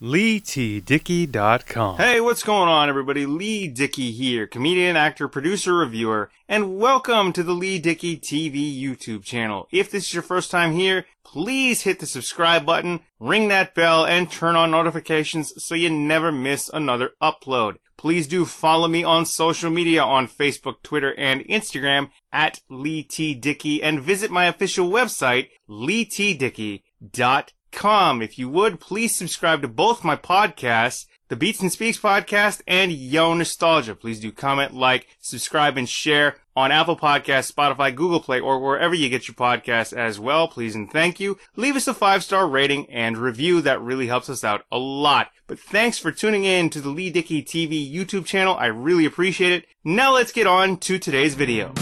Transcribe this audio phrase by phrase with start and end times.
[0.00, 1.96] LeeTDickey.com.
[1.96, 3.26] Hey, what's going on, everybody?
[3.26, 9.24] Lee Dickey here, comedian, actor, producer, reviewer, and welcome to the Lee Dickey TV YouTube
[9.24, 9.66] channel.
[9.72, 14.06] If this is your first time here, please hit the subscribe button, ring that bell,
[14.06, 17.78] and turn on notifications so you never miss another upload.
[17.96, 23.34] Please do follow me on social media on Facebook, Twitter, and Instagram at Lee T.
[23.34, 28.22] Dickey, and visit my official website, leetdickey.com com.
[28.22, 32.90] If you would, please subscribe to both my podcasts, the Beats and Speaks podcast and
[32.90, 33.94] Yo Nostalgia.
[33.94, 38.94] Please do comment, like, subscribe, and share on Apple Podcasts, Spotify, Google Play, or wherever
[38.94, 40.48] you get your podcasts as well.
[40.48, 41.38] Please and thank you.
[41.54, 43.60] Leave us a five star rating and review.
[43.60, 45.28] That really helps us out a lot.
[45.46, 48.56] But thanks for tuning in to the Lee Dickey TV YouTube channel.
[48.56, 49.66] I really appreciate it.
[49.84, 51.72] Now let's get on to today's video.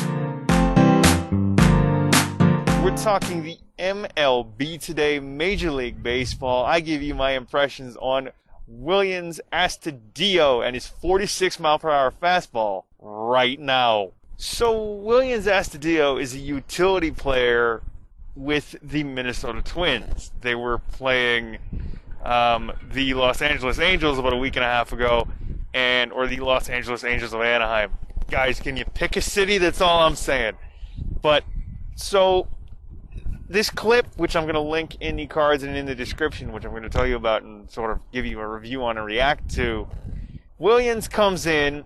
[2.82, 6.64] We're talking the MLB today, Major League Baseball.
[6.64, 8.30] I give you my impressions on
[8.70, 14.12] Willians Astudillo and his 46 mile per hour fastball right now.
[14.38, 17.82] So Willians Astudillo is a utility player
[18.34, 20.32] with the Minnesota Twins.
[20.40, 21.58] They were playing
[22.24, 25.28] um, the Los Angeles Angels about a week and a half ago,
[25.72, 27.92] and or the Los Angeles Angels of Anaheim.
[28.30, 29.58] Guys, can you pick a city?
[29.58, 30.54] That's all I'm saying.
[31.22, 31.44] But
[31.94, 32.48] so
[33.48, 36.64] this clip, which I'm going to link in the cards and in the description, which
[36.64, 39.06] I'm going to tell you about and sort of give you a review on and
[39.06, 39.88] react to.
[40.60, 41.84] Willians comes in.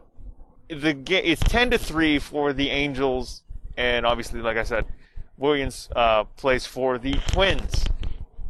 [0.69, 3.43] The it's ten to three for the Angels,
[3.77, 4.87] and obviously, like I said,
[5.41, 7.85] Willians uh, plays for the Twins,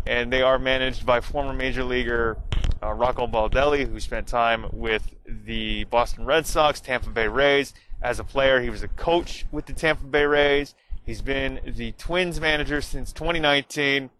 [0.06, 2.36] and they are managed by former major leaguer
[2.83, 7.72] uh, Rocco Baldelli, who spent time with the Boston Red Sox, Tampa Bay Rays.
[8.03, 10.75] As a player, he was a coach with the Tampa Bay Rays.
[11.11, 14.11] He's been the Twins manager since 2019,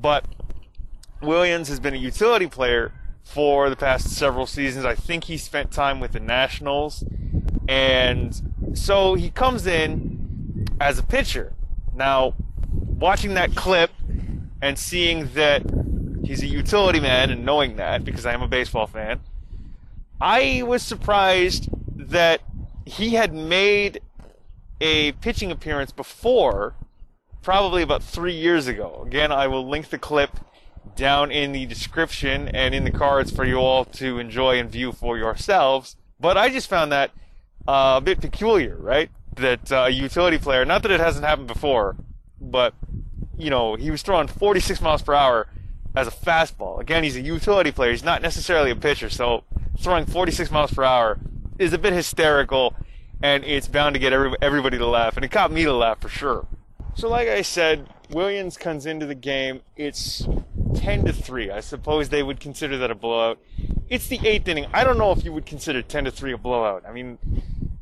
[0.00, 0.24] but
[1.20, 4.86] Willians has been a utility player for the past several seasons.
[4.86, 7.04] I think he spent time with the Nationals,
[7.68, 11.52] and so he comes in as a pitcher.
[11.94, 12.32] Now,
[12.72, 13.90] watching that clip
[14.62, 15.62] and seeing that
[16.24, 19.20] he's a utility man and knowing that because I am a baseball fan,
[20.22, 22.40] I was surprised that
[22.86, 24.00] he had made
[24.80, 26.74] a pitching appearance before,
[27.42, 29.02] probably about three years ago.
[29.06, 30.38] Again, I will link the clip
[30.96, 34.92] down in the description and in the cards for you all to enjoy and view
[34.92, 35.96] for yourselves.
[36.20, 37.10] But I just found that
[37.66, 39.10] uh, a bit peculiar, right?
[39.36, 41.96] That uh, a utility player, not that it hasn't happened before,
[42.40, 42.74] but
[43.36, 45.48] you know, he was throwing 46 miles per hour
[45.94, 46.80] as a fastball.
[46.80, 47.90] Again, he's a utility player.
[47.90, 49.44] He's not necessarily a pitcher, so
[49.78, 51.18] throwing 46 miles per hour
[51.58, 52.74] is a bit hysterical
[53.24, 55.98] and it's bound to get every, everybody to laugh, and it got me to laugh
[55.98, 56.46] for sure.
[56.94, 59.62] So, like I said, Willians comes into the game.
[59.78, 60.28] It's
[60.76, 61.50] 10 to 3.
[61.50, 63.38] I suppose they would consider that a blowout.
[63.88, 64.66] It's the eighth inning.
[64.74, 66.84] I don't know if you would consider 10 to 3 a blowout.
[66.86, 67.16] I mean,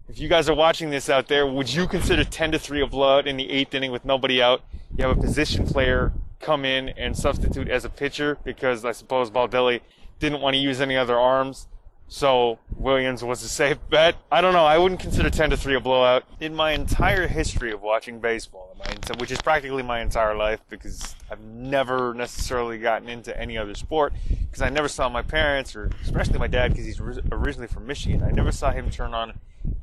[0.08, 2.86] if you guys are watching this out there, would you consider 10 to 3 a
[2.86, 4.62] blowout in the eighth inning with nobody out?
[4.96, 9.28] You have a position player come in and substitute as a pitcher because I suppose
[9.28, 9.80] Baldelli
[10.20, 11.66] didn't want to use any other arms.
[12.08, 14.16] So Willians was a safe bet.
[14.30, 14.66] I don't know.
[14.66, 16.24] I wouldn't consider 10 to 3 a blowout.
[16.40, 18.76] In my entire history of watching baseball,
[19.18, 24.12] which is practically my entire life because I've never necessarily gotten into any other sport
[24.28, 28.22] because I never saw my parents or especially my dad because he's originally from Michigan.
[28.22, 29.34] I never saw him turn on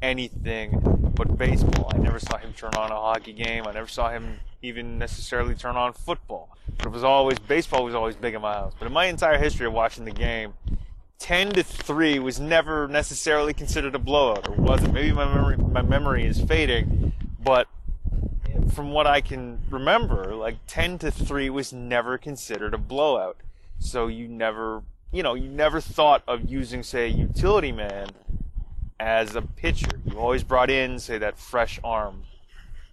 [0.02, 0.80] anything
[1.16, 1.92] but baseball.
[1.94, 3.66] I never saw him turn on a hockey game.
[3.68, 6.50] I never saw him even necessarily turn on football.
[6.78, 8.74] But it was always baseball was always big in my house.
[8.78, 10.54] But in my entire history of watching the game,
[11.20, 14.94] 10 to 3 was never necessarily considered a blowout, or wasn't.
[14.94, 17.14] Maybe my memory, my memory is fading,
[17.44, 17.68] but
[18.74, 23.38] from what I can remember, like 10 to 3 was never considered a blowout.
[23.80, 28.10] So you never, you know, you never thought of using, say, a utility man
[29.00, 30.02] as a pitcher.
[30.06, 32.24] You always brought in, say, that fresh arm.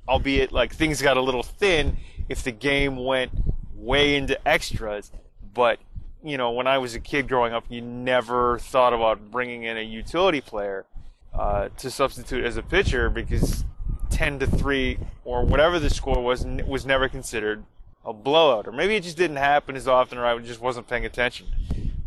[0.09, 1.97] Albeit, like, things got a little thin
[2.29, 3.33] if the game went
[3.75, 5.11] way into extras,
[5.53, 5.79] but
[6.25, 9.77] you know, when I was a kid growing up, you never thought about bringing in
[9.77, 10.87] a utility player
[11.35, 13.65] uh, to substitute as a pitcher because
[14.11, 17.65] 10 to 3 or whatever the score was was never considered
[18.05, 18.67] a blowout.
[18.67, 21.49] Or maybe it just didn't happen as often or I just wasn't paying attention.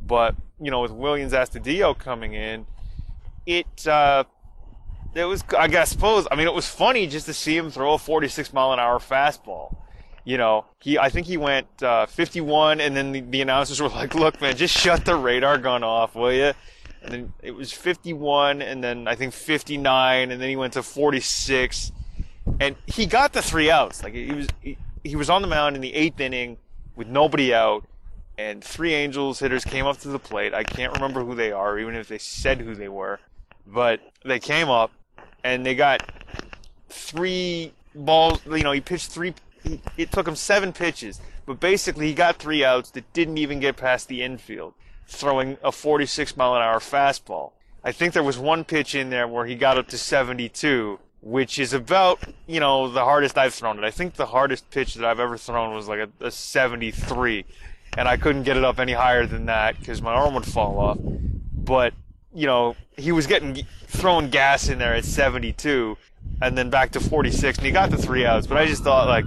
[0.05, 2.65] But, you know, with Willians Astudillo coming in,
[3.45, 4.23] it, uh,
[5.13, 7.93] it was, I guess, suppose, I mean, it was funny just to see him throw
[7.93, 9.75] a 46 mile an hour fastball
[10.29, 13.89] you know, he I think he went uh, 51, and then the, the, announcers were
[13.89, 16.53] like, "Look, man, just shut the radar gun off, will you?"
[17.01, 20.83] And then it was 51, and then I think 59, and then he went to
[20.83, 21.91] 46,
[22.59, 24.03] and he got the three outs.
[24.03, 26.57] Like he was he, he was on the mound in the eighth inning
[26.95, 27.87] with nobody out,
[28.37, 30.53] and three Angels hitters came up to the plate.
[30.53, 33.19] I can't remember who they are, even if they said who they were,
[33.65, 34.91] but they came up
[35.43, 36.07] and they got
[36.87, 38.41] three balls.
[38.45, 39.33] You know, he pitched three.
[39.63, 43.59] He, it took him seven pitches, but basically he got three outs that didn't even
[43.59, 44.73] get past the infield,
[45.07, 47.51] throwing a 46 mile an hour fastball.
[47.83, 51.57] I think there was one pitch in there where he got up to 72, which
[51.59, 53.85] is about, you know, the hardest I've thrown it.
[53.85, 57.45] I think the hardest pitch that I've ever thrown was like a, a 73,
[57.97, 60.77] and I couldn't get it up any higher than that because my arm would fall
[60.77, 60.97] off.
[61.01, 61.93] But,
[62.39, 65.97] you know, he was getting thrown gas in there at 72,
[66.41, 68.47] and then back to 46, and he got the three outs.
[68.47, 69.25] But I just thought, like,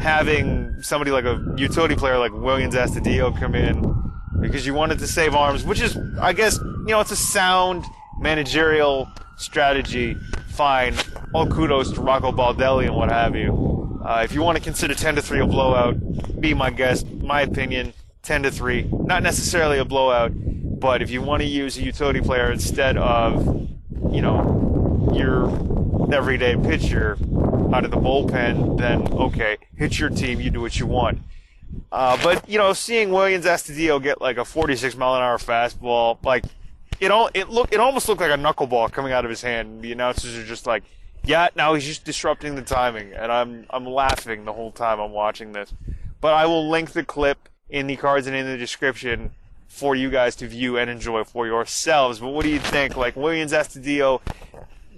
[0.00, 3.94] having somebody like a utility player like Willians Astudillo come in
[4.40, 7.86] because you wanted to save arms, which is, I guess, you know, it's a sound
[8.20, 9.08] managerial
[9.38, 10.14] strategy.
[10.48, 10.94] Fine.
[11.32, 14.00] All kudos to Rocco Baldelli and what have you.
[14.04, 15.96] Uh, if you want to consider 10 to 3 a blowout,
[16.38, 17.06] be my guest.
[17.06, 17.94] My opinion,
[18.24, 18.90] 10 to 3.
[18.92, 20.32] Not necessarily a blowout,
[20.82, 23.46] but if you want to use a utility player instead of,
[24.10, 25.48] you know, your
[26.12, 27.12] everyday pitcher
[27.72, 31.20] out of the bullpen, then okay, hit your team, you do what you want.
[31.92, 36.18] Uh, but you know, seeing Willians Astudillo get like a 46 mile an hour fastball,
[36.24, 36.44] like
[36.98, 39.82] it all it look it almost looked like a knuckleball coming out of his hand.
[39.82, 40.82] The announcers are just like,
[41.24, 45.12] yeah, now he's just disrupting the timing, and I'm I'm laughing the whole time I'm
[45.12, 45.72] watching this.
[46.20, 49.30] But I will link the clip in the cards and in the description
[49.72, 52.18] for you guys to view and enjoy for yourselves.
[52.18, 52.94] But what do you think?
[52.94, 54.20] Like Willians Astudillo,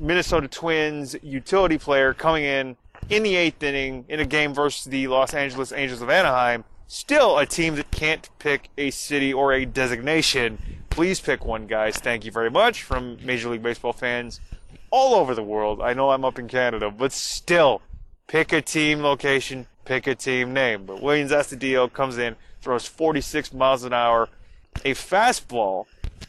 [0.00, 2.76] Minnesota Twins utility player coming in
[3.08, 6.64] in the eighth inning in a game versus the Los Angeles Angels of Anaheim.
[6.88, 10.58] Still a team that can't pick a city or a designation.
[10.90, 11.96] Please pick one, guys.
[11.96, 14.40] Thank you very much from Major League Baseball fans
[14.90, 15.80] all over the world.
[15.80, 17.80] I know I'm up in Canada, but still,
[18.26, 20.84] pick a team location, pick a team name.
[20.84, 24.28] But Willians Astudillo comes in, throws 46 miles an hour,
[24.84, 25.86] a fastball,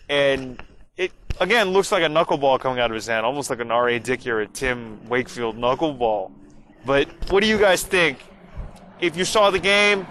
[0.09, 0.61] and
[0.97, 3.99] it again looks like a knuckleball coming out of his hand, almost like an R.A.
[3.99, 6.31] Dickey or a Tim Wakefield knuckleball.
[6.85, 8.19] But what do you guys think?
[9.01, 10.07] If you saw the game,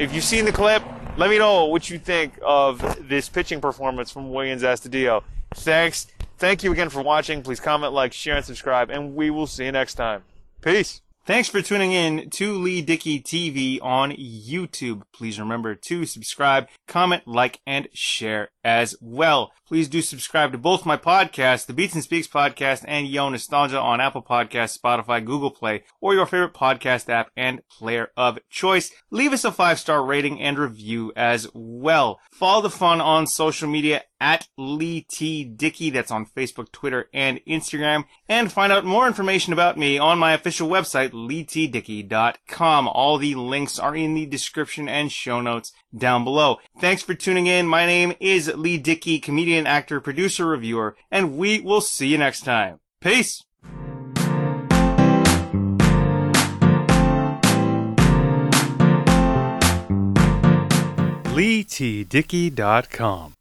[0.00, 0.82] if you've seen the clip,
[1.16, 5.22] let me know what you think of this pitching performance from Willians Astudillo.
[5.54, 6.06] Thanks.
[6.38, 7.42] Thank you again for watching.
[7.42, 10.22] Please comment, like, share, and subscribe, and we will see you next time.
[10.60, 11.00] Peace.
[11.28, 15.02] Thanks for tuning in to Lee Dickey TV on YouTube.
[15.12, 19.52] Please remember to subscribe, comment, like, and share as well.
[19.66, 23.80] Please do subscribe to both my podcasts, the Beats and Speaks podcast and Yo Nostalgia
[23.80, 28.90] on Apple Podcasts, Spotify, Google Play, or your favorite podcast app and player of choice.
[29.10, 32.20] Leave us a five star rating and review as well.
[32.30, 35.44] Follow the fun on social media at Lee T.
[35.44, 35.90] Dickey.
[35.90, 38.04] That's on Facebook, Twitter, and Instagram.
[38.28, 42.88] And find out more information about me on my official website, leetdickey.com.
[42.88, 46.58] All the links are in the description and show notes down below.
[46.80, 47.66] Thanks for tuning in.
[47.66, 52.44] My name is Lee Dickey, comedian, actor, producer, reviewer, and we will see you next
[52.44, 52.80] time.
[53.00, 53.44] Peace!
[61.38, 63.37] LeeTDickey.com